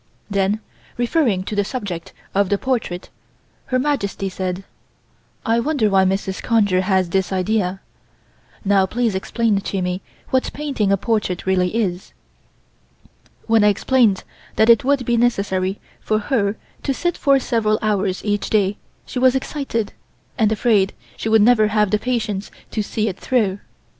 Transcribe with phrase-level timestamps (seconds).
[0.31, 0.61] Then,
[0.97, 3.11] referring to the subject of the portrait
[3.67, 4.63] Her Majesty said:
[5.45, 6.41] "I wonder why Mrs.
[6.41, 7.81] Conger has this idea.
[8.65, 10.01] Now please explain to me
[10.31, 12.13] what painting a portrait really is."
[13.45, 14.23] When I explained
[14.55, 19.19] that it would be necessary for her to sit for several hours each day she
[19.19, 19.93] was excited,
[20.35, 23.59] and afraid she would never have the patience to see it through.